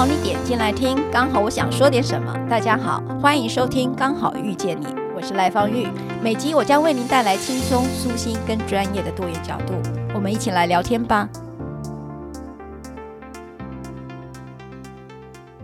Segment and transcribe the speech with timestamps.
[0.00, 2.34] 好你点进来听，刚好我想说点什么。
[2.48, 5.86] 大家好，欢迎收听《刚好遇见你》，我是赖芳玉。
[6.22, 9.74] 每集我将为您带来轻松、舒心跟专业的多元角度，
[10.14, 11.28] 我们一起来聊天吧。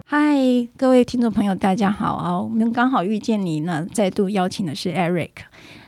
[0.04, 0.36] 嗨，
[0.76, 2.38] 各位听众朋友，大家好啊！
[2.38, 5.30] 我们刚好遇见你呢，再度邀请的是 Eric。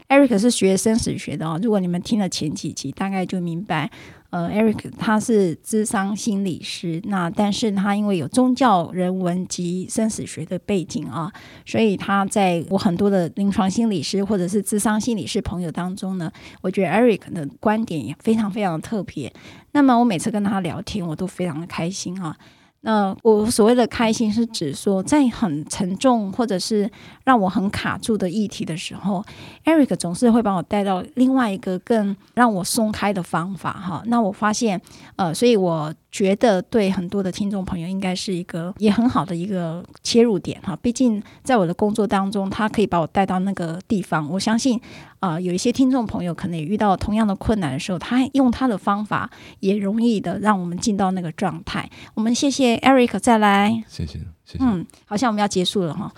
[0.09, 1.61] Eric 是学生死学的哦。
[1.63, 3.91] 如果你们听了前几集，大概就明白，
[4.31, 11.33] 呃，Eric 他是智商心理师，那但是他因为有宗教、人文及生死学的背景啊，
[11.65, 16.31] 所以他在我很多的临床心理师或者是智商心理师朋友当中呢，
[16.61, 19.33] 我觉得 Eric 的观点也非常非常特别。
[19.73, 22.37] 那么我每次跟他聊天，我都非常的开心啊。
[22.83, 26.91] 那我所谓的开心，是指说，在很沉重或者是
[27.25, 29.25] 让我很卡住的议题的时候
[29.65, 34.03] ，Eric 总是会把我带到另外一个更让我松开的方法哈。
[34.07, 34.81] 那我发现，
[35.17, 35.95] 呃，所以我。
[36.19, 44.29] 觉得对很多的听众朋友应该是一个也很好的一个切入点哈，毕竟在我的工作当中，他可以把我带到那个地方。
[44.29, 44.81] 我相信，
[45.21, 51.89] 呃，有一些听众朋友可能也遇到同样的困难的时候，他用他的方法也容易的让我们进到那个状态。
[52.15, 54.65] 我们谢谢 Eric 再来，谢谢，谢谢。
[54.65, 56.13] 嗯，好像我们要结束了哈。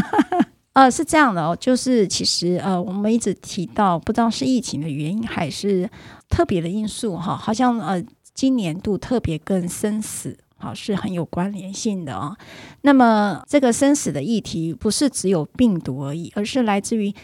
[0.72, 5.86] 呃，是这样的哦，就是其实呃，我们一直提到，不知道是疫情的原因还是
[6.30, 8.02] 特别的因素哈，好像呃。
[8.34, 12.36] 今年度特别跟生死好是很有关联性的哦。
[12.82, 17.14] 那么这个生死的议题不是只有病毒而已，而是来自于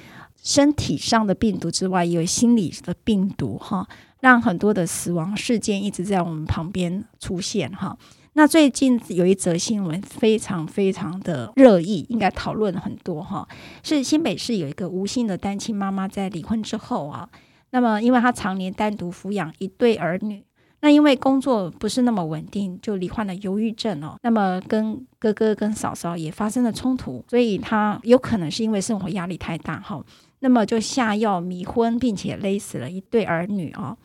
[0.42, 3.86] 身体上的病毒之外，也有心理的病毒哈，
[4.20, 7.98] 让很多的死亡事件一直在我们旁边出现哈。
[8.34, 13.48] 那最近有一则新闻非常非常的热议，应该讨论很多哈，
[13.83, 17.28] 是新北市有一个吴姓的单亲妈妈在离婚之后啊，
[17.70, 20.44] 那么因为她常年单独抚养一对儿女。
[20.83, 24.17] 那因为工作不是那么稳定，就罹患了忧郁症哦。
[24.23, 30.03] 那么跟哥哥跟嫂嫂也发生了冲突，所以他有可能是因为生活压力太大哈。
[30.39, 33.97] 那么就下药迷昏，并且勒死了一对儿女哦。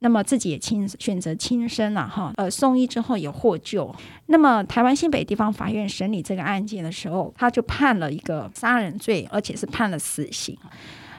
[0.00, 2.32] 那么自己也亲选择轻生了哈。
[2.36, 3.94] 呃，送医之后也获救。
[4.26, 10.58] 那么台湾新北地方法院审理这个案件的时候，他就判了一个杀人罪，而且是判了死刑。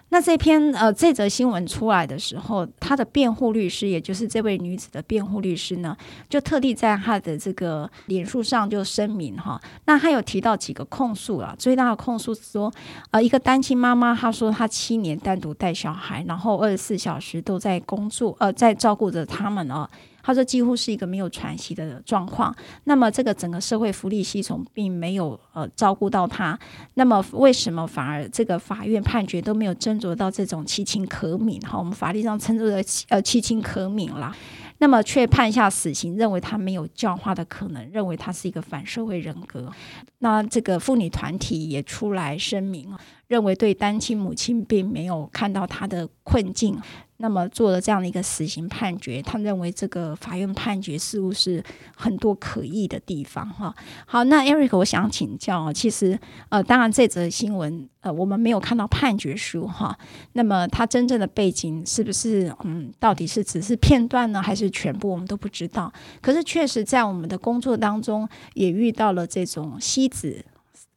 [0.10, 5.96] 那这篇呃这则新闻出来的时候，他的辩护律师，也就是这位女子的辩护律师呢，
[6.30, 9.62] 就特地在他的这个脸书上就声明哈。
[9.86, 12.72] 那他有提到几个控诉啊，最大的控诉是说，
[13.12, 19.88] 呃，一个单亲妈妈，她说她七年单独带小孩，然后二十四小时都在工作，呃，在照顾着他们哦。
[20.28, 22.54] 他说几乎是一个没有喘息的状况。
[22.84, 26.60] 那么这个整个社会福利系统并没有呃照顾到他。
[26.96, 31.66] 那么为什么反而这个法院判决都没有斟酌到这种其情可悯？
[31.66, 34.36] 哈，我们法律上称之为呃其情可悯啦。
[34.80, 39.72] 那么却判下死刑，认为他没有教化的可能，认为他是一个反社会人格。
[40.20, 42.88] 那这个妇女团体也出来声明，
[43.28, 46.80] 认为对单亲母亲并没有看到他的困境。
[47.20, 51.64] 那么做了这样的一个死刑判决，他认为这个法院判决似乎是
[51.96, 53.74] 很多可疑的地方哈。
[54.06, 59.98] 好，那 Eric，我想请教，其实呃，当然这则新闻呃，我们没有看到判决书哈。
[60.34, 65.92] 那么它真正的背景是不是嗯，到底是只是片段呢，还是全部，我们都不知道。
[66.22, 70.46] 可是确实在我们的工作当中也遇到了这种妻子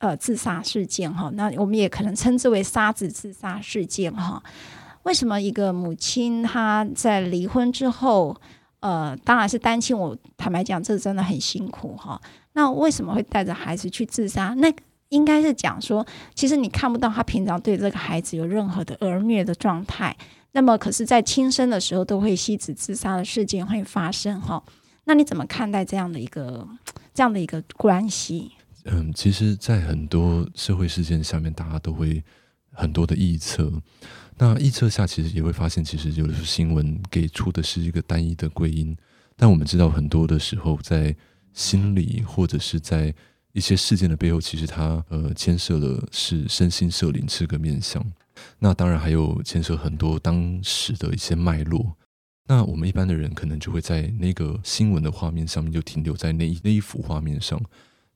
[0.00, 1.30] 呃自杀事件哈。
[1.34, 4.42] 那我们也可能称之为杀子自杀事件哈。
[5.04, 8.36] 为什么一个母亲她在离婚之后，
[8.80, 9.96] 呃，当然是单亲。
[9.96, 12.20] 我坦白讲，这真的很辛苦哈。
[12.52, 14.52] 那为什么会带着孩子去自杀？
[14.58, 14.70] 那
[15.08, 20.14] 应该是讲说，其实你看不到他平常对这个孩子有任何的儿虐的状态。
[20.52, 24.62] 那么，可是，在轻生的时候，都会妻子自杀的事件会发生哈。
[25.04, 26.66] 那你怎么看待这样的一个
[27.14, 28.52] 这样的一个关系？
[28.84, 32.22] 嗯，其实，在很多社会事件下面，大家都会
[32.72, 33.70] 很多的臆测。
[34.38, 38.96] 那臆测下，其实也会发现，其实有的新闻给出的是一个单一的归因，
[39.36, 41.14] 但我们知道很多的时候，在
[41.52, 43.14] 心理或者是在
[43.52, 48.02] 一些事件的背后，其实它呃牵涉的是身心社灵这个面向。
[48.58, 51.94] 那当然还有牵涉很多当时的一些脉络。
[52.46, 57.60] 那我们一般的人可能就会在那个新闻的画面上面就停留在那一那一幅画面上。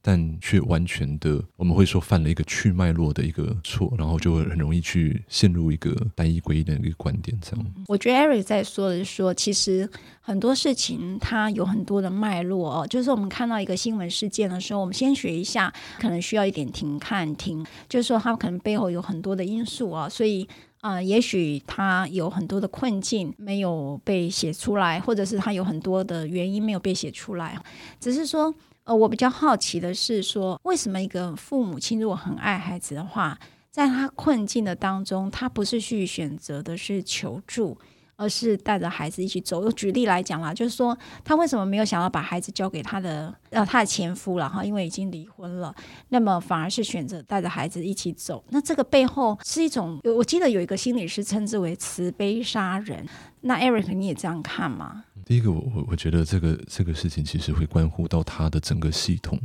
[0.06, 7.34] 但却完全的，我们会说犯了一个去脉络的一个错，然后就会很容易去陷入一个单一归一的一个观点。
[7.40, 9.88] 这样，我觉得 Eric 在说的是说，其实
[10.20, 12.86] 很多事情它有很多的脉络哦。
[12.86, 20.06] 就是我们看到一个新闻事件的时候，我们先学一下，可能需要一点停看停，就是说它可能背后有很多的因素啊。
[20.06, 20.46] 所以
[20.82, 27.58] 啊、也许它有很多的困境没有被写出来，或者是它有很多的原因没有被写出来，
[27.98, 28.54] 只是说。
[28.84, 33.38] 呃，我比较好奇的是说，为什么一个父母亲如果很爱孩子的话，
[33.70, 37.76] 在他困境的当中，他不是去选择的是求助？
[38.16, 39.58] 而是带着孩子一起走。
[39.60, 44.64] 我举例来讲啦，就是说他为什么没有想要把孩子交给他的呃他的前夫了哈？
[44.64, 45.74] 因为已经离婚了，
[46.10, 48.44] 那么反而是选择带着孩子一起走。
[48.50, 53.04] 那这个背后是一种，我记得有一个心理师称之为慈悲杀人。
[53.40, 55.02] 那 Eric 你也这样看吗？
[55.24, 59.40] 第一个，我我我觉得这个这个事情其实会关乎到他的整个系统，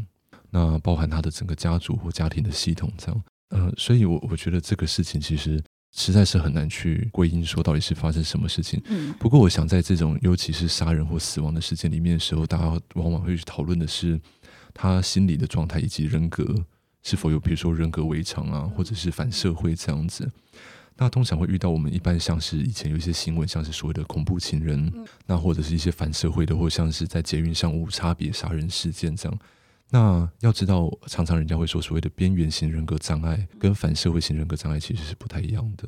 [0.50, 3.24] 那包含他的整个家族或家庭的系统这样。
[3.50, 5.62] 呃，所以我我觉得这个事情其实。
[5.92, 8.80] 实在是很难去归因说到底是发生什么事情。
[8.90, 14.22] 嗯，不过我想在这种尤其是杀人或死亡的事件里面的时候，大家往往会去讨论的是
[14.72, 16.46] 他心理的状态以及人格
[17.02, 20.31] 是否有，比如说人格围常啊，或者是反社会这样子。
[21.00, 24.94] 那通常会遇到我们一般像是以前有一些新闻，像是所谓的恐怖情人，
[25.25, 29.40] 那或者是一些反社会的，或像是在捷运上无差别杀人事件这样。
[29.90, 35.88] 那要知道，常常人家会说所谓的边缘型人格障碍跟反社会型人格障碍其实是不太一样的，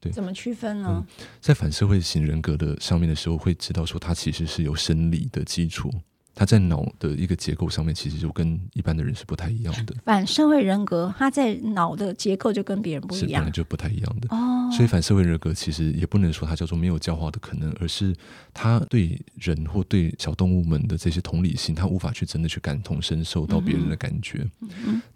[0.00, 0.10] 对？
[0.10, 1.06] 怎么区分呢？
[1.08, 5.90] 嗯，在反社会型人格的上面的时候，会知道说它其实是有生理的基础。
[6.38, 9.92] 他在脑的一个结构上面，其实就跟一般的人是不太一样的。
[10.04, 14.28] 反社会人格，他在脑的结构就跟别人不一样，是本来就不太一样的。
[14.30, 18.14] 哦，所以反社会人格其实也不能说它叫做没有教化的可能，而是
[18.54, 24.48] 他对人或对小动物们的这些同理心，他无法去真的去感同身受到别人的感觉。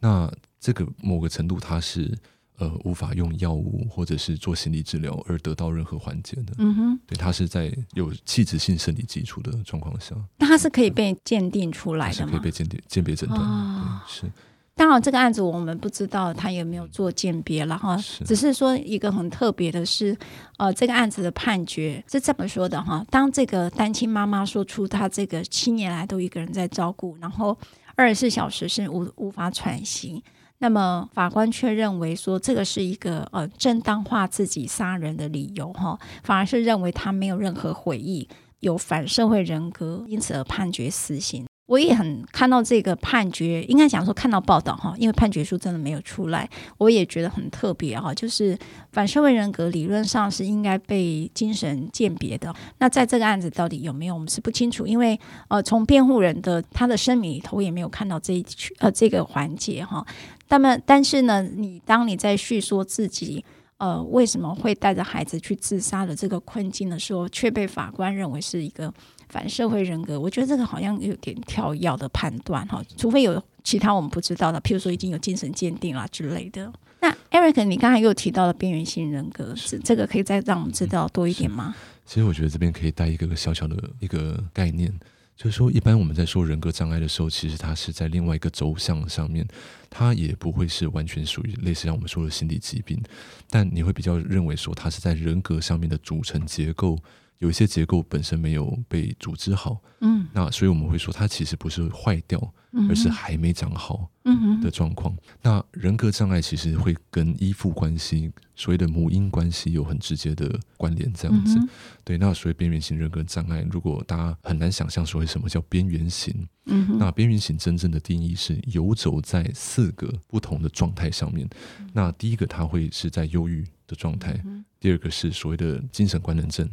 [0.00, 0.28] 那
[0.58, 2.12] 这个某个程度，他是。
[2.58, 6.52] 呃，无法用药物或者是做心理治疗而得到任何缓解的。
[6.58, 12.32] 嗯哼，对，他是在有器质性生理基础的状况下， 那他是可以被鉴定出来的吗？
[12.32, 13.40] 是可以被鉴定、鉴别诊断。
[13.40, 14.30] 哦，是。
[14.74, 17.94] 当然，这个案子我们不知道他有没有做鉴别，了哈
[18.24, 20.16] 只是说一个很特别的是，
[20.56, 27.56] 呃，这个案子的判决是这么说的哈：当这个单亲妈妈说出她这个七年来都一个人在照顾，然后
[27.96, 30.22] 二十四小时是无无法喘息。
[30.62, 38.28] 那么法官却认为说，这个是一个呃正当化自己杀人的理由哈，反而是认为他没有任何悔意，
[38.60, 41.44] 有反社会人格，因此而判决死刑。
[41.66, 46.48] 我也很看到这个判决，应该讲说看到报道哈，因为判决书真的没有出来，
[46.78, 48.14] 我也觉得很特别哈。
[48.14, 48.56] 就是
[48.92, 55.18] 反社会人格理论上是应该被精神鉴别的，那在这个案子到底有没有，我们是不清楚，因为
[55.48, 58.44] 呃从辩护人的他的声明里头也没有看到这一
[58.78, 60.06] 呃这个环节哈。
[60.52, 63.42] 那么但是呢，你当你在叙说自己
[63.78, 68.92] 呃为什么会带着孩子去自杀的这个困境的时候，却被法官认为是一个。
[69.28, 76.70] 反社会人格，我觉得这个好像有点跳跃的判断哈，除非有其他我们不知道的，譬如说已经有精神鉴定啦之类的。
[77.00, 81.74] 那 Eric，你刚才又提到了边缘性人格，是这个可以再让我们知道多一点吗？
[82.04, 84.92] 其实我觉得这边可以带一个小小的一个概念，
[85.42, 89.44] 就是说，一般我们在说人格障碍的时候，其实它是在另外一个轴向上面，
[89.90, 93.02] 它也不会是完全属于类似像我们说的心理疾病，
[93.50, 96.96] 但你会比较认为说它是在人格上面的组成结构。
[97.42, 102.38] 有一些结构本身没有被组织好，嗯，那所以我们会说它其实不是坏掉，
[102.70, 105.12] 嗯、而是还没长好嗯的状况。
[105.12, 111.58] 嗯、那人格障碍其实会跟依附关系，所谓的母婴关系有很直接的关联，这样子。
[111.58, 111.68] 嗯、
[112.04, 121.44] 对，那所谓边缘型人格障碍，如果大家很难想象所谓什么叫边缘型，嗯，那边缘型真正的定义是游走在四个不同的状态上面。
[121.80, 126.70] 嗯、那第一个，它会是在忧郁的状态；嗯、第二个是所谓的精神官能症。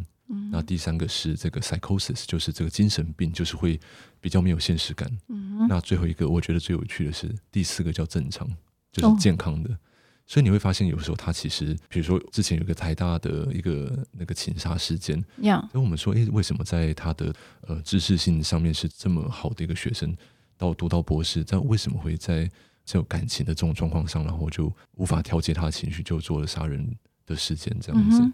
[0.52, 3.80] 那第三个是这个 psychosis，就是这个精神病，就是会
[4.22, 5.10] 比较没有现实感。
[5.28, 8.48] 嗯、那最后一个，我觉得最有趣的是第四个叫正常，
[8.92, 9.72] 就是健康的。
[9.72, 9.78] 哦、
[10.28, 15.82] 所以你会发现，有时候他其实，比如说之前有个台大的一个那个情杀事件，那 Yeah.
[15.82, 20.16] 我们说，诶，为什么在他的呃知识性上面是这么好的一个学生，
[20.58, 22.44] 到读到博士，但为什么会在
[22.86, 26.96] 这种感情的这种状况上，然后就无法调节他的情绪，就做了杀人？
[27.30, 28.32] 的事件这样子，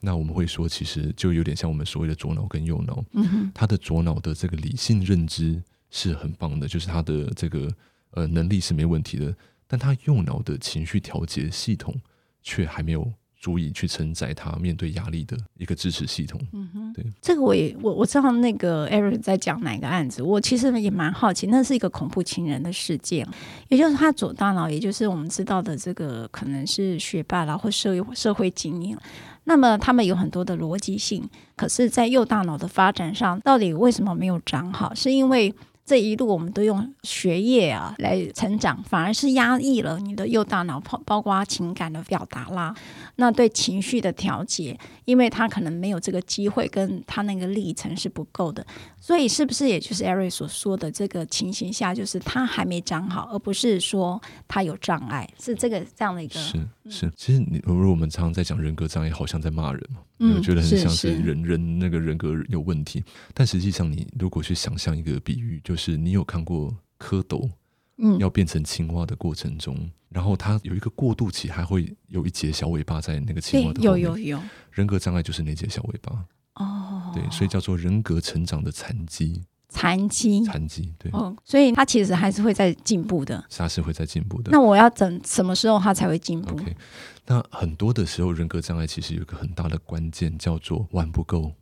[0.00, 3.04] 那我们会说，其实就有点像我们所谓的左脑跟右脑。
[3.12, 7.70] 嗯、他的左脑的这个理性认知是很棒的，就是他的这个
[8.12, 9.36] 呃能力是没问题的，
[9.66, 11.94] 但他右脑的情绪调节系统
[12.42, 13.12] 却还没有。
[13.38, 16.40] 足以去承载他面对压力的一个支持系统。
[16.52, 16.85] 嗯哼，
[17.20, 23.26] 这个我也我我知道那个 Eric 在讲哪个案子，我其实也蛮好奇，那是一个恐怖情人的事件，
[23.68, 28.96] 也就是他左大脑，也就是我们知道的这个可能是学霸啦或社会社会精英，
[29.44, 31.22] 那么他们有很多的逻辑性，
[31.56, 34.94] 可是，在右大脑的发展上，到底为什么没有长好？
[34.94, 35.54] 是因为
[35.86, 42.74] 这一路我们都用学业啊来成长，反而是压抑了你的右大脑，包包括情感的表达啦，
[43.14, 48.66] 那对情绪的调节，因为他可能没有这个机会，跟他那个历程是不够的，
[49.06, 56.58] 所以是不是也就是 Eric 所说的这个情形下，就是他还没长好，而不是说他有障碍，是这个这样的一个是
[56.90, 57.12] 是。
[57.14, 67.48] 其实你如果我们常常在讲人格障碍，好像在骂人嘛，我、嗯、觉得很像是人人那个人格有问题，但实际上你如果去想象一个比喻，就就是你有看过蝌蚪，
[67.98, 73.80] 嗯，要变成青蛙的过程中，嗯、然后它有一个过渡期，还会有一节小尾巴在那个青蛙的。
[73.82, 74.42] 有有有。
[74.72, 76.24] 人格障碍就是那节小尾巴。
[76.54, 76.85] 哦。
[77.20, 79.42] 对，所以叫做人格成长的残疾。
[79.68, 80.44] 残疾。
[80.44, 80.92] 残疾。
[80.98, 81.10] 对。
[81.12, 83.44] 哦，所以他其实还是会在进步的。
[83.50, 84.50] 他是会在进步的。
[84.50, 86.76] 那我要等什么时候他才会进步？OK。
[87.26, 91.52] 那很多的时候，人格障碍其实有一个很大的关键，叫做玩不够。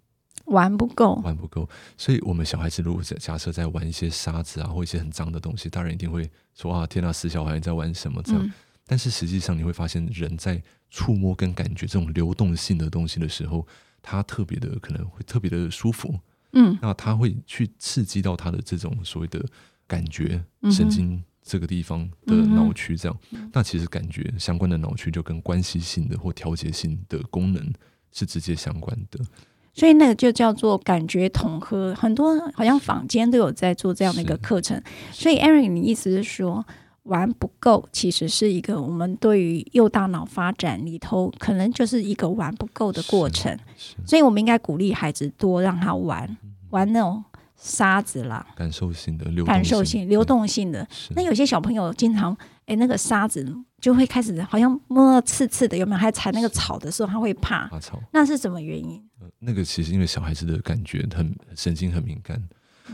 [0.47, 8.45] 玩不够，玩不够，所以我们小孩子如果在假设在玩一些沙子啊，或一些很脏的东西，大人一定会说啊，天哪，死小孩在玩什么这样？
[8.45, 8.53] 嗯、
[8.87, 13.67] 但是实际上你会发现，人在触摸跟感觉这种流动性的东西的时候，
[14.07, 16.15] 他特别的可能会特别的舒服，
[16.53, 19.43] 嗯，那他会去刺激到他的这种所谓的
[19.87, 27.73] 感觉神经这个地方的脑区，这样，嗯、那其实感觉相关的脑区就跟关系性的或调节性的功能
[28.13, 29.19] 是直接相关的。
[29.73, 34.81] 所以那个就叫做感觉统合，很多好像坊间都有在做这样的一个课程。
[35.11, 36.65] 所以，Eric，你意思是说
[37.05, 43.59] 玩不够，其实是一个我们对于右大脑发展里头，可能就是一个玩不够的过程。
[44.07, 46.37] 所以我们应该鼓励孩子多让他玩
[46.71, 47.23] 玩那种
[47.57, 50.87] 沙子啦，感受性的流感受性流动性的。
[51.15, 53.47] 那有些小朋友经常哎，那个沙子
[53.81, 55.99] 就会开始好像摸刺刺的，有没有？
[55.99, 57.69] 还踩那个草的时候，他会怕。
[57.69, 58.03] 怕草。
[58.13, 59.03] 那是什么原因？
[59.39, 62.43] 那个其实因为小孩子的感觉很神经很敏感，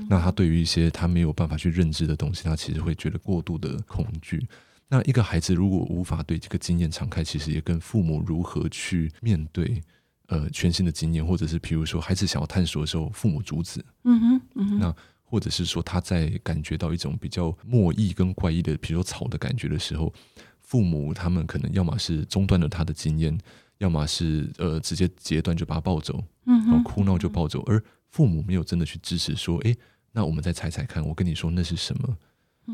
[0.08, 4.46] 那他对于一些他没有办法去认知的东西，他其实会觉得过度的恐惧。
[4.88, 9.80] 那一个孩子如果无法对这个经验敞开，其实也跟父母如何去面对
[10.26, 13.84] 呃全新的经验，或者是比如说孩子想要探索的时候，父母阻止。
[14.04, 14.78] 嗯哼，嗯哼。
[14.78, 20.12] 那或者是说他在感觉到一种比较莫异跟怪异的，比如说草的感觉的时候，
[20.60, 23.38] 父母他们可能要么是中断了他的经验。
[23.78, 29.76] 要么是呃直接截断就把他抱走，然后哭闹就抱走，而父母没有真的去支持说，诶，
[30.12, 32.16] 那我们再猜猜看，我跟你说那是什么？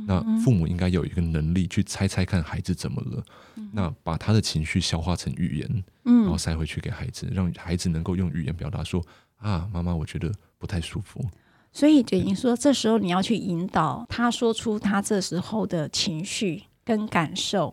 [0.07, 3.25] 那父母应该有一个能力去猜猜看孩子怎么了，
[3.73, 9.03] 那把他的情绪消化成语言，然后塞回去给孩子，让孩子能够用语言表达说
[9.37, 11.25] 啊，妈妈，我觉得不太舒服。
[11.73, 16.65] 所以等于说，这时候你要去引导他说出他这时候的情绪。
[16.87, 17.73] 跟感受，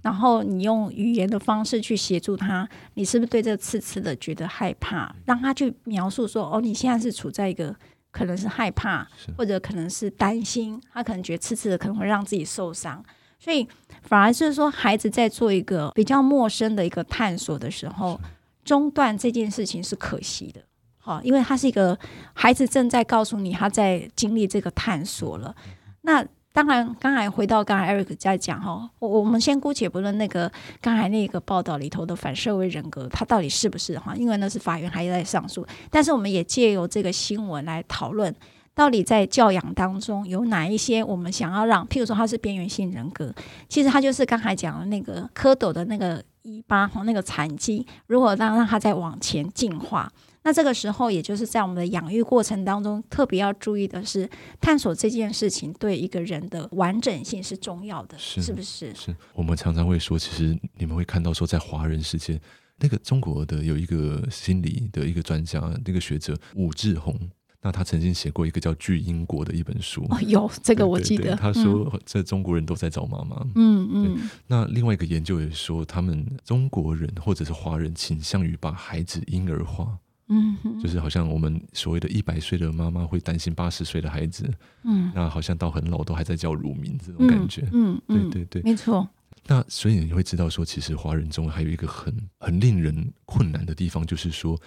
[0.00, 5.14] 然后你用语言的方式去协助他，你是不是对这个刺刺的觉得害怕？
[5.26, 7.76] 让他去描述说：“哦，你现在是处在一个
[8.10, 9.06] 可能是害怕，
[9.36, 13.04] 或者可能是担心，他可能觉得次次的可能会让自己受伤。”
[13.38, 13.68] 所以
[14.00, 18.18] 反而是说，孩子在做一个比较陌生的一个探索的时候，
[18.64, 20.62] 中断这件事情是可惜的。
[20.96, 21.98] 好，因为他是一个
[22.32, 25.54] 孩子正在告诉你他在经历这个探索了，
[26.00, 26.26] 那。
[26.54, 30.48] 当然，刚才回到刚才 Eric 在讲哈，我我们先姑且不论那个
[30.80, 34.14] 刚才那个报道里头的反社会人格，它到底是不是哈？
[34.14, 38.32] 因为那是法院还在上诉，但是我们也借由这个新闻来讨论，
[38.72, 43.34] 到底在教养当中有哪一些我们想要让，譬如说他是边缘性人格，
[43.68, 50.08] 其实他就是刚才讲的那个蝌蚪的那个尾巴和那个残疾，如果让让他再往前进化。
[50.44, 54.28] 那这个时候，也就是在我们的养育过程当中，特别要注意的是，
[54.60, 58.94] 探索这件事情对一个人的完整性是重要的，是，是不是？
[58.94, 62.38] 是我们常常会说，其实你们会看到说，在华人世界，
[62.78, 67.18] 那个中国的有一个心理的一个专家，那个学者武志红，
[67.62, 70.04] 那他曾经写过一个叫《巨婴国》的一本书。
[70.10, 71.34] 哦，有这个我记得。
[71.36, 73.42] 他说，这中国人都在找妈妈。
[73.54, 74.30] 嗯嗯。
[74.46, 79.98] 那另外一个研究也说，他们中国人或者是华人倾向于把孩子婴儿化。
[80.28, 84.48] 嗯，就是好像我们所谓的一百岁的妈妈会担心八十岁的孩子，
[84.84, 88.62] 嗯，那好像到很老都还在叫乳名这种感觉，嗯，嗯对对。
[88.62, 89.06] 对，没错。
[89.46, 94.58] 那所以你会知道说，其实华人中还有一个很很令人困难的地方，就是说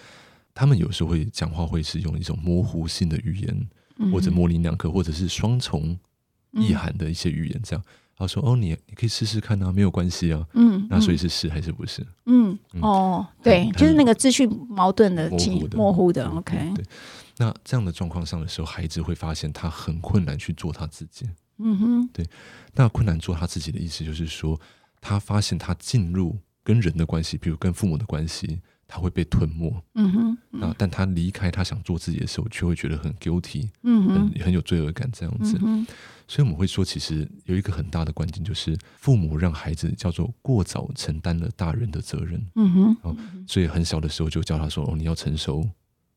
[0.54, 5.98] 他们有时候会讲话会是用一种模糊性的语言，嗯、或者模棱两可，或者是双重
[6.52, 7.84] 意涵的一些语言这样。
[8.18, 10.44] 他说：“哦，你你可以试试看啊，没有关系啊。
[10.54, 12.04] 嗯”嗯，那所以是是还是不是？
[12.26, 15.76] 嗯，嗯哦，对，就是那个秩序矛盾的、模糊的。
[15.78, 16.84] 模糊的 OK，对。
[17.36, 21.24] 那这样的状况上的时候，孩子会发现他很困难去做他自己。
[21.58, 22.26] 嗯哼，对。
[22.74, 24.60] 那困难做他自己的意思就是说，
[25.00, 29.72] 他发现他进入跟人的关系，比如跟父母的关系，他会被吞没。
[29.94, 35.56] 嗯哼，嗯那但他离开他想做自己的时候，却会觉得很 guilty，嗯哼，很很有罪恶感这样子。
[35.62, 35.86] 嗯
[36.30, 42.38] 所以我们会说，其实有一个很大的关键，就是父母让孩子叫做过早承担了大人的责任。
[42.54, 43.16] 嗯哼，哦，
[43.46, 45.66] 所以很小的时候就教他说：“哦，你要成熟，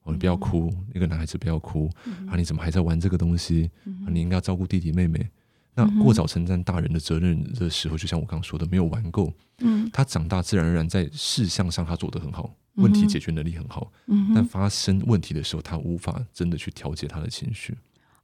[0.04, 1.90] 哦，你不要哭，一个男孩子不要哭
[2.28, 2.36] 啊！
[2.36, 3.72] 你怎么还在玩这个东西？
[4.06, 5.26] 啊，你应该要照顾弟弟妹妹。”
[5.74, 9.34] 那过早承担大人的责任的时候，就像我刚刚说的，没有玩够。
[9.60, 13.92] 嗯，他长大自然而然在事项上他做得很好，问题解决能力很好。
[14.08, 17.78] 嗯，但发生问题的时候，他无法真的去调节他的情绪。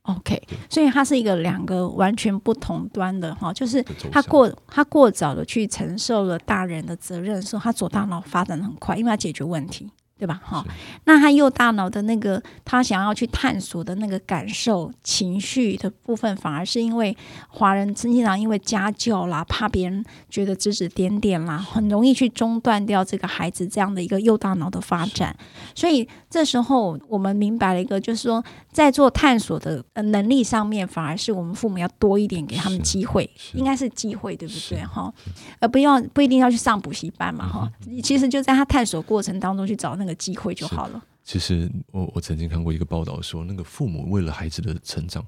[0.04, 9.92] OK，所以他是一个两个完全不同端的哈，就是他过他过早的去承受了大人的责任的时候，他左大脑发展的很快，因为他解决问题。
[10.18, 10.42] 对吧？
[10.44, 10.66] 哈，
[11.06, 17.16] 那他右大脑的那个他想要去探索的那个感受、情绪的部分，反而是因为
[17.50, 25.38] 华人经常因为家教啦，怕别人觉得指指点点啦，很容易去中断掉这个孩子这样的一个右大脑的发展。
[25.76, 34.84] 所以这时候我们明白了一个，就是说在做探索的能力上面，反而是我们父母要多一点给他们机会，应该是机会，对不对？
[34.84, 35.14] 哈，
[35.60, 37.72] 而不要不一定要去上补习班嘛，哈，
[38.02, 40.07] 其实就在他探索过程当中去找那个。
[40.08, 41.04] 的机会就好了。
[41.24, 45.24] 其实我我曾经看过一个报道说，那个父母为了孩子的成长，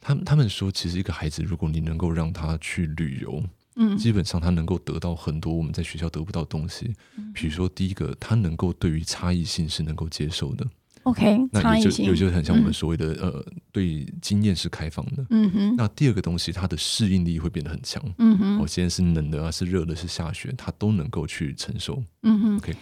[0.00, 3.42] 他们他们说，其实一个孩子，如果你能够让他去旅游，
[3.76, 6.94] 嗯，基本上他能够得到很多我们在学校得不到的东西。
[7.34, 10.66] 比如说，第一个，他能够对于差异性是能够接受的。
[11.02, 15.26] OK，那也就也就很像我们所谓的、嗯、呃，对经验是开放的。
[15.28, 15.76] 嗯哼。
[15.76, 18.02] 那第二个东西，他的适应力会变得很强。
[18.16, 18.58] 嗯哼。
[18.62, 22.02] 哦，现在是冷的啊，是热的，是下雪，他都能够去承受。
[22.22, 22.56] 嗯哼。
[22.56, 22.74] OK。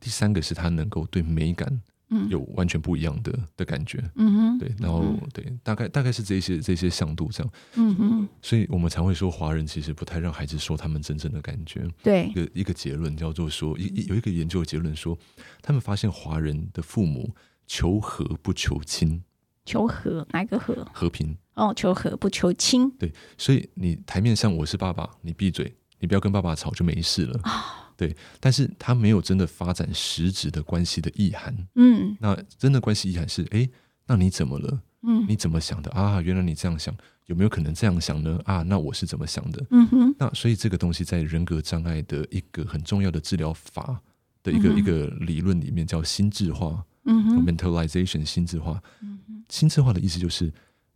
[0.00, 1.80] 第三个是他能够对美感
[2.28, 15.16] 有完全不一样的的感觉，嗯哼，对，然后对，大概大概是这些这些向度这样，嗯哼，所以我们才会说华人其实不太让孩子说他们真正的感觉，对，一个一个结论叫做说，一有一个研究的结论说，
[15.62, 17.32] 他们发现华人的父母
[17.68, 19.22] 求和不求亲，
[19.64, 20.84] 求和哪个和？
[20.92, 21.36] 和平。
[21.54, 27.38] 哦，求和不求亲，对，所以你台面上我是爸爸，你闭嘴，你不要跟爸爸吵就没事了。
[27.44, 27.89] 啊。
[28.00, 31.54] 对，但是他没有真的发展实质的关系的意涵。
[31.74, 33.68] 嗯，那真的关系意涵是，哎，
[34.06, 34.80] 那你怎么了？
[35.02, 36.18] 嗯，你怎么想的啊？
[36.22, 38.40] 原来你这样想，有没有可能这样想呢？
[38.46, 39.66] 啊，那我是怎么想的？
[39.70, 44.00] 嗯哼，那所以这个东西在人格障碍的一个很重要的治疗法
[44.42, 46.82] 的一个、嗯、一个理论里面叫心智化。
[47.04, 48.82] 嗯哼，mentalization 心智化。
[49.02, 50.50] 嗯哼，心智化的意思就是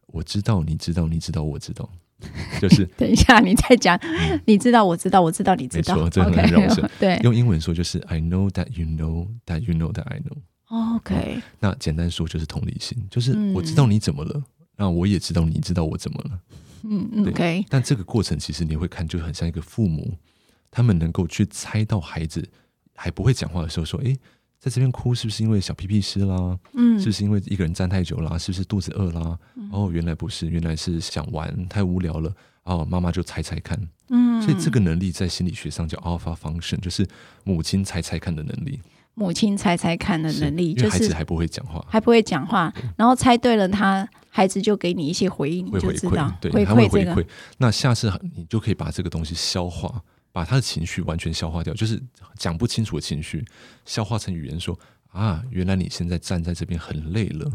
[0.07, 1.87] 我知道，你知道，你知道，我知道。
[2.61, 3.99] 就是 等一下，你再讲。
[4.47, 5.95] 你知道，我知道，我知道，你知道。
[5.97, 6.89] 没错，这很绕舌。
[6.99, 10.97] 对，用英文说就是 I know that you know that you know that I know。
[10.97, 11.43] OK。
[11.61, 14.43] 那简单说就是同理心，就是我知道你怎么了，
[14.77, 16.41] 那我也知道你知道我怎么了。
[16.83, 17.65] 嗯，OK。
[17.69, 20.17] 但这个过程其实你会看，就很像一个父母，
[20.71, 22.49] 他们能够去猜到孩子
[22.95, 24.17] 还不会讲话的时候，说：“哎。”
[24.65, 26.59] 在这边哭是不是因为小屁屁湿啦？
[26.73, 28.39] 嗯，是不是因为一个人站太久啦？
[28.39, 29.39] 是不是肚子饿啦？
[29.57, 32.33] 嗯、哦，原来不是，原来是想玩太无聊了。
[32.63, 33.79] 哦，妈妈就猜猜看。
[34.09, 37.07] 嗯，所以这个能力在心理学上叫 alpha function，就是
[37.45, 38.81] 母亲猜猜看的能力。
[39.13, 47.27] 母亲猜猜看的能力，就是孩子还不会讲话，还不会讲话，然后猜对了他，他孩子就给你一些回应，会回馈，对，回馈、回馈。
[47.59, 50.03] 那下次你就可以把这个东西消化。
[50.35, 52.03] 把他的情绪完全消化掉，就是
[52.37, 53.47] 讲不清楚的情绪，
[53.85, 54.77] 消化成语言说
[55.13, 57.49] 啊，原来你现在站在这边很累了。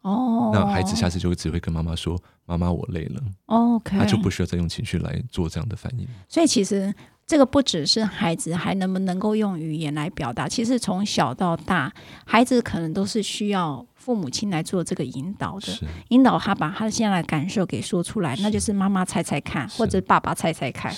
[0.00, 6.08] 哦，那孩子下次就只会跟妈妈说：“妈妈，我累了。” OK，他就不需要再用情绪来做这样的反应。
[6.26, 6.92] 所以其实
[7.26, 11.92] 这个不只是孩子还能不能够用语言来表达，其实从小到大，
[12.24, 15.68] 孩子可能都是需要父母亲来做这个引导的，
[16.08, 20.92] 引导他把他现在的感受给说出来，那就是妈妈猜猜看，或者爸爸猜猜看。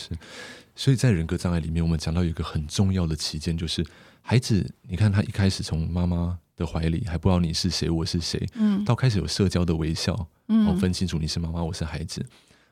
[0.77, 3.87] 所以在人格障碍里面，我们讲到有一个很重要的期间，就是
[4.21, 12.25] 孩子，你看他一开始从妈妈的怀里还不知道你是谁，我是谁，嗯，到开始有社交的微笑，嗯，哦，分清楚你是妈妈，我是孩子，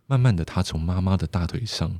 [0.06, 1.96] 慢慢的，他从妈妈的大腿上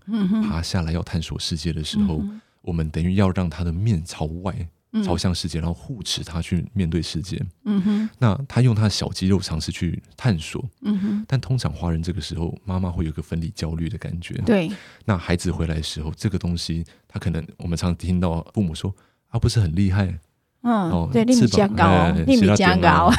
[0.49, 2.23] 爬下来要探索世界的时候，
[2.63, 4.69] 我们等于要让他的面朝外。
[5.05, 7.41] 朝向世界，然后护持他去面对世界。
[7.65, 10.63] 嗯哼，那他用他的小肌肉尝试去探索。
[10.83, 14.35] 嗯哼，但通常华人这个时候，妈妈会有一个分离焦虑的感觉。
[14.45, 14.71] 对，
[15.05, 18.95] 那孩子回来的时候，这个东西他可能我们常听到父母说
[19.29, 20.19] 啊，不是很厉害。
[20.65, 23.11] 嗯，哦，对，力加高， 力加高，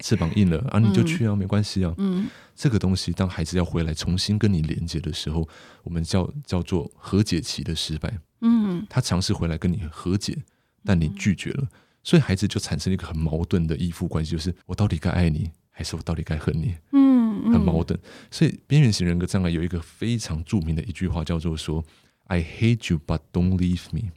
[0.00, 1.94] 翅膀硬了啊，你就去啊，没关系啊。
[1.98, 5.48] 嗯，这个东西当孩子要回来重新跟你连接的时候，
[5.84, 8.12] 我们叫叫做和解期的失败。
[8.40, 10.36] 嗯，他尝试回来跟你和解。
[10.84, 11.68] 但你拒绝了，
[12.02, 16.74] 所以孩子就产生了一个很矛盾的依附关系，就是我到底该爱你，还是我到底该恨你？
[16.92, 17.98] 嗯，很矛盾。
[18.30, 21.84] 所以边缘型人格障碍有一个非常著名的一句话，叫做说
[22.24, 24.10] ：“I hate you, but don't leave me。”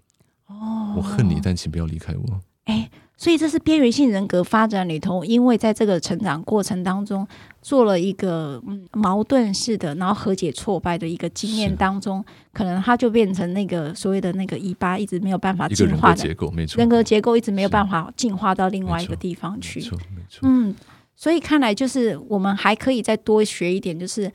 [0.48, 2.42] 哦我恨你，但请不要离开我。
[2.66, 7.26] 哎，所以这是边缘性人格发展里头，因为在这个成长过程当中
[7.62, 19.80] 做了一个嗯矛盾式的，然后和解挫败的一个经验当中，可能他就变成那个所谓的那个尾巴一直没有办法进化的结构，没错，人格结构一直没有办法进化到另外一个地方去。
[19.80, 20.76] 没错，没错，嗯，
[21.16, 24.32] 所以看来就是我们还可以再多学一点，就是。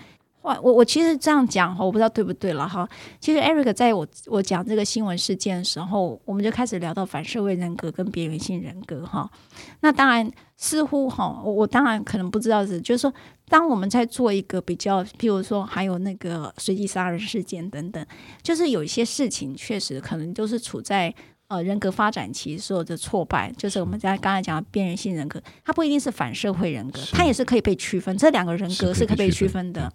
[0.62, 2.88] 我我其实这样讲哈，我不知道对不对了哈。
[3.20, 9.30] 其实 Eric 在我我讲这个新闻事件的时候，我们就开始聊到反社会人格跟边缘性人格哈。
[9.80, 13.12] 那当然，似乎哈，我当然可能不知道是，就是说，
[13.48, 18.04] 当我们在做一个比较，譬如说还有那个随机杀人事件等等，
[18.42, 21.14] 就是有一些事情确实可能就是处在
[21.48, 29.92] 呃人格发展期所有的挫败，就是我们在刚才讲的边缘性人格，它不一定是反社会人格，它也是可以被区分，这两个人格是可以被区分的。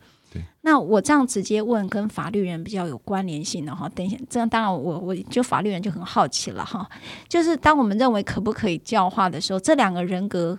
[0.62, 3.90] 那我这样直接问，跟法律人比较有关联性的哈。
[3.90, 6.90] 等一下，这样当然我我就法律人就很好奇了哈。
[7.28, 10.58] 就是当我们认为可不可以教化的时候，这两个人格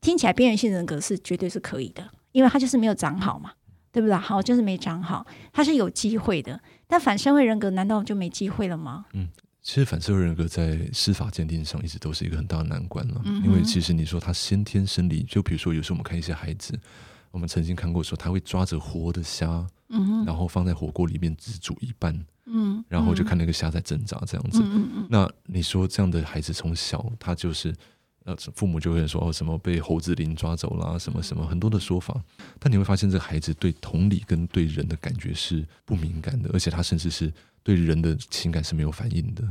[0.00, 3.52] 听起来边缘性人格是绝对是可以的，因为他就是没有长好嘛，
[3.90, 4.16] 对不对？
[4.16, 6.60] 好，就是没长好，他是有机会的。
[6.86, 9.06] 但反社会人格难道就没机会了吗？
[9.12, 9.28] 嗯，
[9.62, 16.78] 其实反社会人格在司法鉴定上一直都是一个很大的难关了，嗯、因为其实你说他先天生理，就比如说有时候我们看一些孩子。
[17.30, 24.60] 我们曾经看过说，他会抓着活的虾，嗯，然后放在火锅里面只煮一半，嗯，然后就看那个虾在挣扎这样子。
[24.62, 27.72] 嗯嗯，那你说这样的孩子从小他就是，
[28.24, 32.20] 呃，父母就会说哦，什么被猴子林抓走了，什么什么很多的说法。
[32.58, 39.44] 但你会发现，这个孩子对同理跟对人的感觉是不敏感的，而且他甚至是对人的情感是没有反应的。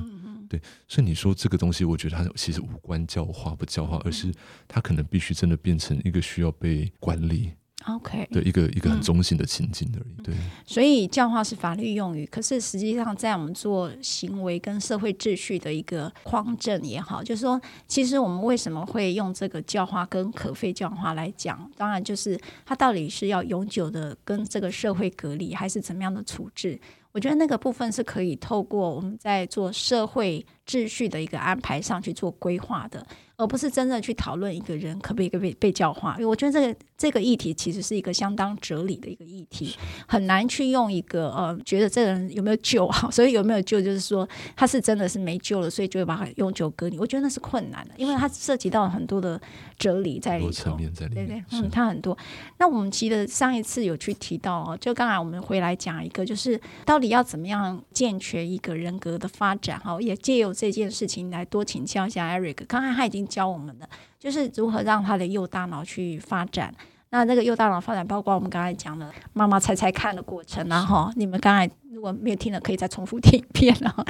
[0.50, 0.62] 对。
[0.88, 4.34] 所以你说这个东西，我觉得他其实无关教化不教化，而是
[4.68, 7.54] 他可能必须真的变成一个需要被管理。
[7.88, 10.14] OK，对，一个一个很中性的情境而已。
[10.18, 21.72] 嗯、对，所以教化是法律用语，可是实际上在我们做行为跟社会秩序的一个匡正也好，就是说，其实我们为什么会用这个教化跟可废教化来讲？
[21.78, 26.80] 当然，就是它到底是要永久的跟这个社会隔离，还是怎么样的处置？
[27.12, 33.06] 我觉得那个部分是可以透过我们在做社会秩序的一个安排上去做规划的。
[33.40, 39.74] 而不是真的去讨论一个人可不可以被被教化，因为我觉得这个这个议题其实是一个相当哲理的一个议题，
[40.06, 47.00] 很难去用一个呃觉得这个人有没有救好， 所以有没有救就是说他是真的是没救了，所以就会把他永久隔离。
[47.00, 49.40] 我觉得那是困难的，因为它涉及到很多的
[49.78, 52.18] 哲理在里头，层面在里面，对对，嗯，它很多。
[52.58, 62.66] 那我们记得上一次有去提到哦，就刚才我们回来讲一个，就是到到底要怎么样健全一个人格的发展哈，也借由这件事情来多请教一下 Eric。
[62.68, 63.26] 刚才他已经。
[63.30, 66.74] 教我们的就是如何让他的右大脑去发展。
[67.12, 73.74] 那那个右大脑发展，包括我们刚才讲的妈妈猜猜看的过程，然后你们刚才如果没有听了，可以再重复听一遍。
[73.82, 74.04] 然后，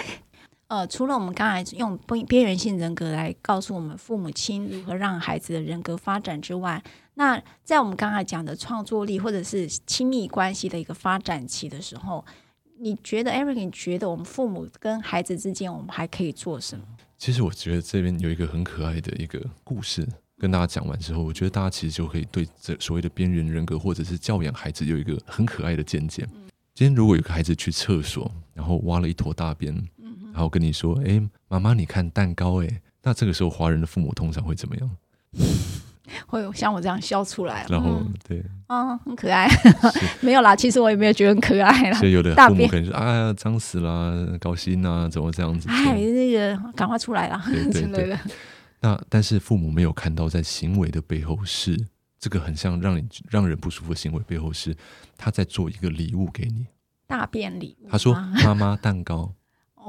[0.68, 6.82] 呃，除了我们刚才用边边缘性人格来告诉我们父母亲如何让孩子的人格发展之外，
[7.16, 12.24] 那在我们刚才讲的创作力或者是亲密关系的一个发展期的时候，
[12.82, 16.86] 你觉得 Eric，你觉得我们父母跟孩子之间，我们还可以做什么？
[17.18, 26.26] 其实我觉得这边有一个很可爱的一个故事，跟大家讲完之后，我觉得大家其实就可以对这所谓的边缘人格或者是教养孩子有一个很可爱的见解。
[26.74, 29.76] 今天如果有个孩子去厕所，然后挖了一坨大便，
[30.32, 34.90] 然后跟你说：“哎，妈妈，你看蛋糕。”哎，那这个时候华人的父母通常会怎么样？
[36.28, 39.48] 会像我这样笑出来，然后对，啊，很可爱，
[40.22, 41.98] 没有啦，其实我也没有觉得很可爱啦。
[41.98, 47.42] 所以有的父母可能说：“哎呀，脏死了，高兴啊，怎么这样子？”哎，那个赶快出来啦
[47.72, 48.20] 之类的。
[48.82, 51.78] 那但是父母没有看到，在行为的背后是
[52.20, 54.76] 这个很像让你让人不舒服的行为背后是
[55.18, 56.66] 他在做一个礼物给你，
[57.08, 57.90] 大便礼物。
[57.90, 58.14] 他说
[58.46, 59.34] ：“妈妈蛋糕。”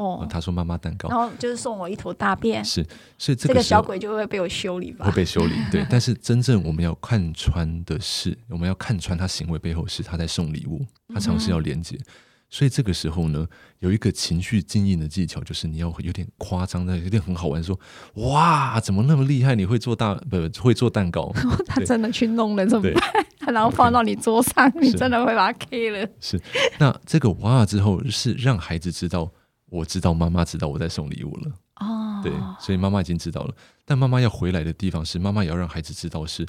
[0.00, 2.82] 哦，他说妈妈蛋糕，然后就是送我一坨大便，是，
[3.18, 5.04] 所以这个，这个小鬼就会被我修理吧？
[5.04, 5.84] 会被修理， 对。
[5.90, 10.80] 但是真正我们要看穿的是，我们要看穿他行为背后是他在送礼物，
[11.12, 11.96] 他尝试要连接。
[11.96, 12.04] 嗯、
[12.48, 13.46] 所以这个时候呢，
[13.80, 17.78] 有一个情绪经营的技巧，就是你要有点夸张的，有点很好玩，说
[18.14, 19.54] 哇，怎么那么厉害？
[19.54, 21.30] 你会做大不会做蛋糕？
[21.68, 23.26] 他真的去弄了怎么办？
[23.52, 26.08] 然后放到你桌上，你真的会把它 K 了？
[26.20, 26.40] 是。
[26.78, 29.30] 那这个哇之后是让孩子知道。
[29.70, 33.54] 我知道妈妈知道我在送礼物了哦，对，所以妈妈已经知道了。
[33.84, 36.46] 但妈妈要回来的地方是，妈妈也要让孩子知道是，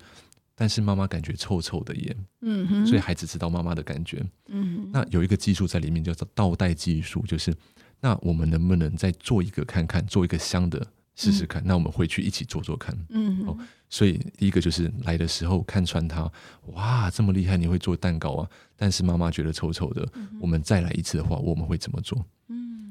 [0.56, 7.56] 但是妈妈感觉臭臭的耶，嗯哼，所以孩子知道妈妈的感觉，嗯哼，那有一个技术在里面叫做倒带技术，就是
[8.00, 11.62] 那我们能不能再做一个看看，做一个香的试试看？
[11.62, 13.58] 嗯、那我们回去一起做做看，嗯哼，哦，
[13.90, 16.30] 所以第一个就是来的时候看穿他，
[16.74, 18.50] 哇，这么厉害，你会做蛋糕啊？
[18.76, 22.18] 但是妈妈觉得臭臭的，嗯、我们再来一次的话，我们会怎么做？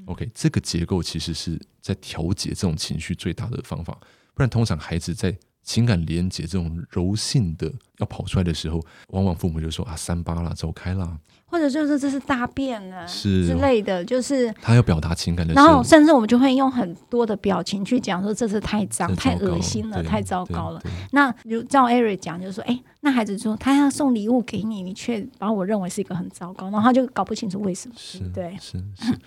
[0.07, 3.97] OK，这个结构其实是在调节这种情绪最大的方法，
[4.35, 13.47] 不然通常孩子在情感连接这种柔性的要跑出来的时候，往往父母就说啊，三八啦，走开啦，或者就是这是大便了，是。
[13.47, 20.81] 之类的，就是他要表达情感的时候，然后甚至我们就会用很多的表情去讲说这是太脏、太恶心了、太糟糕了。
[20.81, 20.95] 对对。
[21.13, 29.19] 那如照 Eric 讲，就是说，哎，那孩子说他要送礼物给你，你却把我认为是一个很糟糕，然后他就搞不清楚为什么，是对，是是。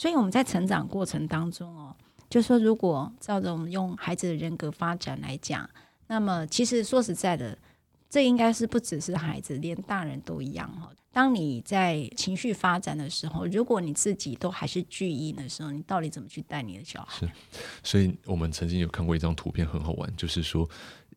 [0.00, 1.94] 所以我们在成长过程当中哦，
[2.30, 5.68] 就说如果照着我们用孩子的人格发展来讲，
[6.06, 7.58] 那么其实说实在的，
[8.08, 10.90] 这应该是不只是孩子，连大人都一样哈。
[11.12, 17.26] 当你在情绪发展的时候，如果你自己都还是巨婴的时候，你到底怎么去带你的小孩？
[17.26, 17.32] 是，
[17.82, 20.66] 所以我们曾经有看过一张图片，很好玩，就是说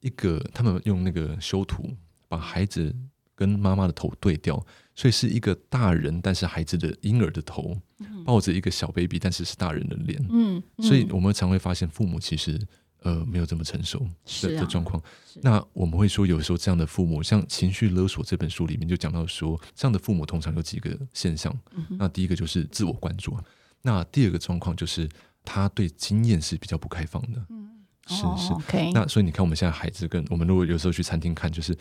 [0.01, 1.89] 一个他们用那个修图
[2.27, 2.93] 把孩子
[3.35, 4.65] 跟妈妈的头对调，
[4.95, 7.77] 所以是一个大人，但是孩子的婴儿的头。
[8.25, 12.59] 抱着一个小 baby，但是是大人的脸，嗯，嗯，所以我们常会发现父母其实
[13.01, 14.05] 呃没有这么成熟
[14.41, 15.01] 的的状况。
[15.41, 21.57] 那我们会说，有时候这样的父母，像《情绪勒索》这本书里面就讲到说，这样的父母通常有几个现象。
[21.71, 23.37] 嗯、那第一个就是自我关注，
[23.81, 25.07] 那第二个状况就是
[25.45, 27.45] 他对经验是比较不开放的。
[27.49, 27.69] 嗯，
[28.07, 28.91] 是是。
[28.93, 31.73] 那所以你看，我们现在孩子跟我们如果有时候去餐厅看，就是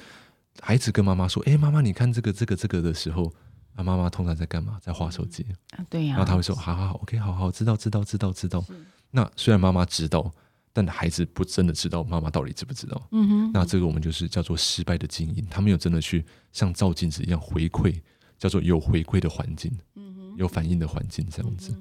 [0.60, 3.32] 孩子跟妈妈说：“哎，妈妈，你看这个这个这个的时候。”
[3.74, 4.78] 啊，妈妈通常在干嘛？
[4.82, 5.46] 在划手机。
[5.70, 6.10] 啊，对呀。
[6.14, 8.62] 然后他会说：“好好好，OK，好好，知道知道知道知道。”
[9.10, 10.30] 那虽然妈妈知道，
[10.74, 13.00] 但孩子不真的知道妈妈到底知不知道。
[13.12, 13.50] 嗯哼。
[13.50, 17.98] 那这个我们就是叫做失败的经营，他没有真的去像照镜子一样回馈，
[18.38, 21.74] 叫做有回馈的环境，嗯哼，有反应的环境这样子。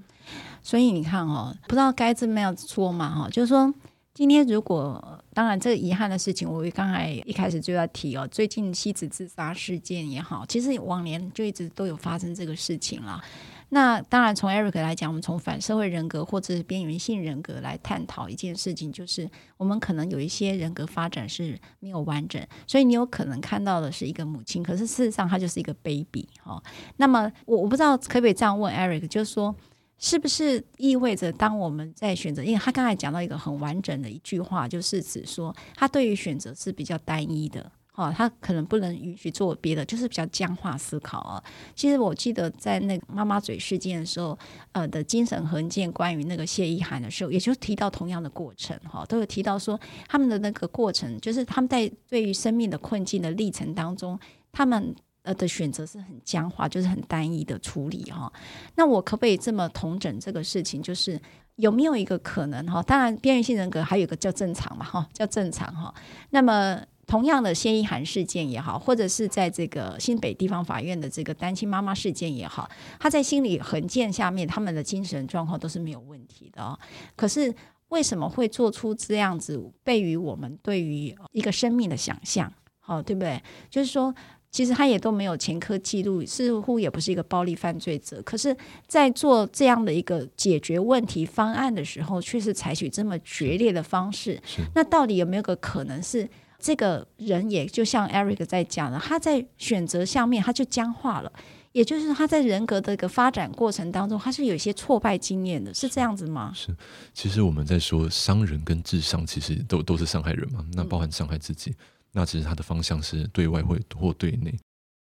[0.64, 3.74] 所以你看哦，不知道该怎么样说嘛哈，就是说。
[4.14, 8.28] 今天如果当然，这个遗憾的事情，我刚才一开始就要提哦。
[8.30, 13.24] 最近妻子自杀事件也好，其实往年就一直都有发生这个事情了。
[13.70, 26.62] 那当然，从 Eric 来讲，我们从反社会人格或者是边缘性人格来探讨一件事情，就是我们可能有一些人格发展是没有完整，所以你有可能看到的是一个母亲，可是事实上她就是一个 baby 哈。
[26.98, 29.56] 那么我我不知道可不可以这样问 Eric，就是说。
[30.04, 41.44] 是不是意味着，当我们在选择，因为他刚才讲到一个很完整的一句话，就是指说他对于选择是比较单一的，哈，他可能不能允许做别的，就是比较僵化思考啊。
[41.76, 44.36] 其实我记得在那个妈妈嘴事件的时候，
[44.72, 54.20] 呃的精神横见关于那个谢依涵的时候，也就提到同样的过程，哈，都有提到说他们的那个过程，就是他们在对于生命的困境的历程当中，
[54.52, 54.96] 他们。
[55.24, 58.32] 呃的选择是很僵化，就是很单一的处理哈。
[58.76, 60.82] 那我可不可以这么统整这个事情？
[60.82, 61.20] 就是
[61.58, 62.82] 有没有一个可能哈？
[62.82, 65.94] 当然，边缘性人格还有一个叫正常嘛哈，叫正常哈。
[66.32, 72.68] 那么同样的谢依涵事件也好，或者是在这个新北地方法院的这个单亲妈妈事件也好，
[73.00, 76.80] 他在心理横见下面，他们的精神状况都是没有问题的哦。
[77.16, 77.54] 可是
[77.90, 82.52] 为什么会做出这样子悖于我们对于一个生命的想象？
[82.80, 83.40] 好，对不对？
[83.70, 84.16] 就是说。
[84.52, 88.22] 其实他也都没有前科记录，似乎也不是一个暴力犯罪者。
[88.24, 94.38] 可是，在做这样的一个解决问题方案的时候，却是采取这么决裂的方式。
[94.76, 101.32] 那到底有没有个可能是这个人也就像 Eric 在讲的，他在选择上面他就僵化了，
[101.72, 106.52] 也就是他在人格的一个发展过程当中，他是有一些挫败经验的，是这样子吗？
[106.54, 106.76] 是，
[107.14, 111.72] 其实我们在说伤人跟智商，其实都都是伤害人嘛，那包含伤害自己。
[111.72, 111.76] 嗯
[112.14, 114.54] 那只是它的方向是对外或或对内，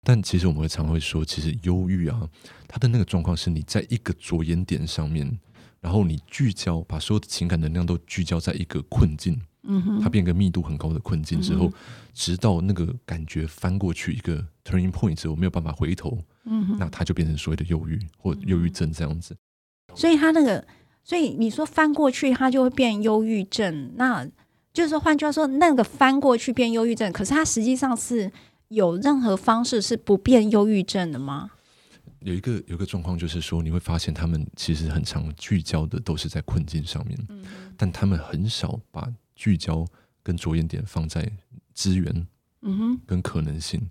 [0.03, 2.27] 但其实我们会常会说，其实忧郁啊，
[2.67, 5.39] 它的那个状况是你在一个着眼点上面，
[5.81, 11.73] 然后你聚焦，把所有的情感能量都聚焦在一个困境，嗯哼，它变个密度很高的困境之后，嗯、
[12.13, 19.35] 直到那个感觉翻过去一个 turning point 之后，没有办法回头，嗯哼，那它就变成所谓的忧郁或忧郁症这样子。
[19.95, 20.65] 所以它那个，
[21.03, 24.25] 所以你说翻过去，它就会变忧郁症，那。
[24.73, 28.31] 就是说，换句话说，那个翻过去变忧郁症，可是它实际上是
[28.69, 31.51] 有任何方式是不变忧郁症的吗？
[32.21, 37.43] 有一个有一个状况，就是说，你会发现他们其实很常聚焦的都是在困境上面，嗯、
[37.75, 39.85] 但他们很少把聚焦
[40.21, 41.27] 跟着眼点放在
[41.73, 42.27] 资源，
[42.61, 43.81] 嗯哼，跟可能性，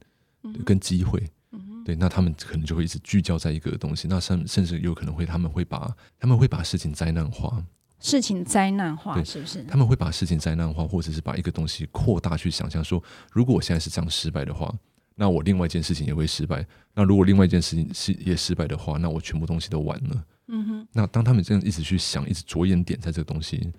[0.45, 7.62] 嗯、跟机会，嗯哼，对，那他们可能就会一直聚焦在一个东西，那甚甚至有可能会他们会把他们会把事情灾难化。
[8.01, 9.63] 事情灾难化是不是？
[9.65, 14.75] 他们会把事情灾难化，或者是把一个东西扩大去想象说，如果我现在是这样失败的话，
[15.15, 16.67] 那我另外一件事情也会失败。
[16.95, 20.25] 那如果另外一件事情是也失败的话，那我全部东西都完了。
[20.49, 20.89] 嗯哼。
[20.93, 23.71] 那当他们这样一直去想，一直着眼点在这个东西，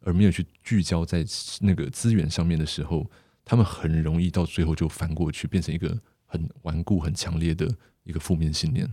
[0.00, 1.24] 而没有去聚焦在
[1.60, 3.08] 那个资源上面的时候，
[3.44, 8.90] 他们很容易到最后就翻过去，变成一个很顽固、很强烈的一个负面信念。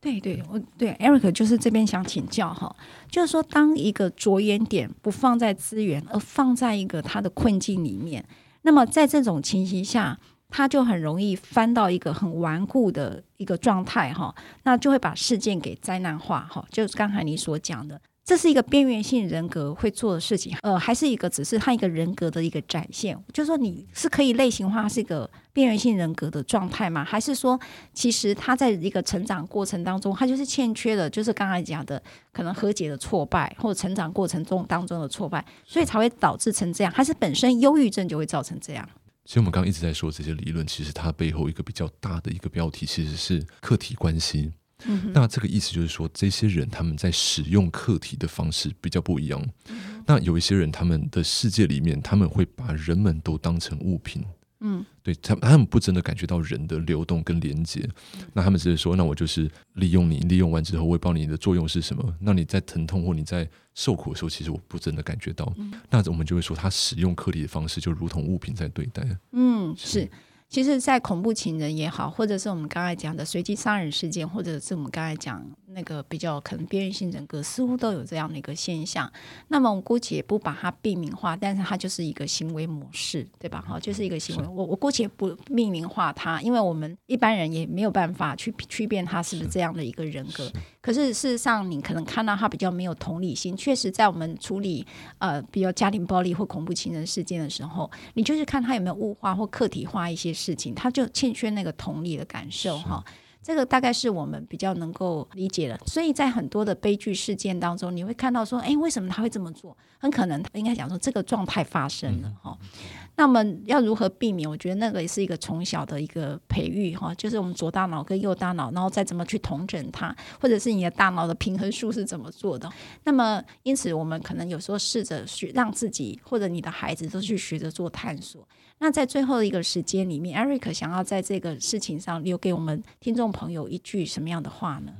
[0.00, 2.74] 对对，我对 Eric 就是这边想请教哈，
[3.10, 8.24] 就是说，当一个着眼点不放在资源，而放在一个他的困境里面，
[8.62, 18.00] 那么在这种情形下，他就很容易翻到一个很顽固的一个状态哈，那就会把事件给灾难化哈，就是刚才你所讲的。
[18.30, 23.20] 这是一个边缘性人格会做的事情，呃，还是一个只是他一个人格的一个展现？
[23.32, 27.02] 就是说你是可以类型化是一个边缘性人格的状态吗？
[27.02, 27.58] 还是说
[27.92, 32.00] 其实他在一个成长过程当中，他就是欠缺的，就是刚才讲的
[32.32, 36.92] 可能和解的挫败，或者成长过程中当中的挫败，所以才会导致成这样？
[36.92, 38.88] 还是本身忧郁症就会造成这样？
[39.24, 44.52] 其实我们刚刚一直在说这些理论，其实它背后一个比较大的一个标题其实是客体关系。
[44.86, 49.40] 嗯、那这个意思就是说，这些人他们在使用课题的方式比较不一样。
[49.68, 54.24] 嗯、那有一些人，他们的世界里面，他们会把人们都当成物品。
[54.62, 57.80] 嗯，对他们，他们不真的感觉到人的流动跟连接。
[58.14, 62.14] 嗯、那他们只是说，那我就是利用你，利用完之后，我也不知道你的作用是什么。
[62.20, 65.50] 那你在疼痛或你在受苦的时候，其实我不真的感觉到。
[65.56, 69.02] 嗯、那我们就会说，他使用课题的方式，就如同物品在对待。
[69.32, 70.00] 嗯，是。
[70.00, 70.10] 是
[70.50, 75.40] 其实，在恐怖情人也好，或者是我们刚才讲的随机杀人事件，或者是我们刚才讲
[75.72, 79.10] 那个比较可能边缘性人格，似乎都有这样的一个现象。
[79.48, 83.64] 那么，我们姑且不把它病名化，但是它就是一个行为模式，对吧？
[83.66, 84.46] 哈，就是一个行为。
[84.46, 90.50] 我我姑且不命名化它，因为我们一般人也没有办法去区辨它是不是这样的一个人格。
[90.80, 93.56] 可是事实上，你可能看到他比较没有同理心。
[93.56, 94.86] 确实，在我们处理
[95.18, 103.04] 呃，比如家庭暴力或恐怖情人事件的时候，你就是看他有没有物化或客体化一些事情，他就欠缺那个同理的感受哈。
[103.42, 105.78] 这个大概是我们比较能够理解的。
[105.86, 109.76] 所以在很多的悲剧事件当中，你会看到说，哎，为什么他会这么做？
[109.98, 112.56] 很可能他应该讲说，这个状态发生了哈。
[112.60, 112.68] 嗯
[113.16, 114.48] 那么要如何避免？
[114.48, 122.70] 我觉得那个也是一个从小的一个培育哈，就是我们左大脑跟右大脑，然后再怎么去统整它，或者是你的大脑的平衡术是怎么做的。
[123.04, 128.48] 那么因此，我们可能有时候试着去让自己或者你的孩子都去学着做探索。
[128.80, 134.92] 那在最后一个时间里面，Eric 想要在这个事情上留给我们听众朋友一句什么样的话呢？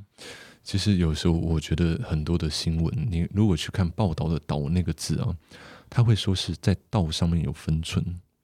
[0.63, 5.37] 其实有时候我觉得很多的新闻，你如果去看报道的“岛”那个字啊。
[5.93, 8.01] 他会说是在道上面有分寸，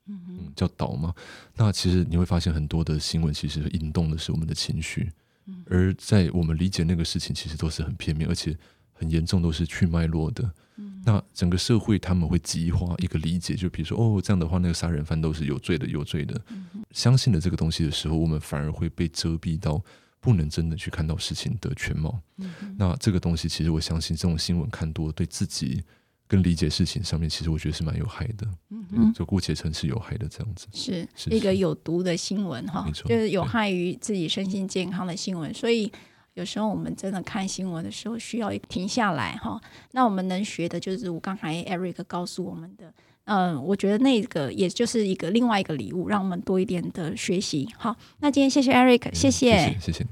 [0.09, 1.15] 嗯，嗯，叫岛嘛。
[1.55, 5.13] 那其实你会发现很多的新闻其实引动的是我们的情绪，
[5.45, 8.59] 嗯，而在我们理解那个事情，其实都是很片面，而且
[8.93, 10.51] 很严重，都是去脉络的。
[10.77, 16.41] 嗯，那整个社会他们会激化一个理解，就比如说哦，这样的话，那个杀人犯都是有罪的，有罪的。
[16.49, 19.83] 嗯，相信了这个东西的时候，我们反而会被遮蔽到，
[20.21, 22.21] 不能真的去看到事情的全貌。
[22.39, 25.83] 嗯，那这个东西，其实我相信，这种新闻看多，对自己。
[26.29, 35.55] 跟理解事情上面，其实我觉得是蛮有害的，嗯哼，就姑且称是有害的这样子，是一个有毒的新闻哈，就是有害于自己身心健康的新闻。
[35.55, 35.89] 所以
[36.37, 39.59] 有时候我们真的看新闻的时候，需要停下来哈。
[39.93, 42.93] 那我们能学的就是我刚才 Eric 告诉我们的，
[43.25, 47.67] 嗯，我觉得那个也就是一个另外一个礼物，让我们多一点的学习。
[47.79, 50.07] 好，那今天谢谢 Eric，谢谢，谢谢，谢谢。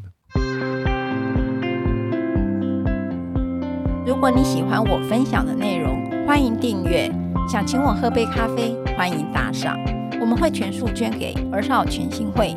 [4.07, 7.13] 如果你喜欢我分享的内容，欢迎订阅。
[7.47, 9.79] 想请我喝杯咖啡，欢迎打赏，
[10.19, 12.57] 我们会全数捐给儿少权心会。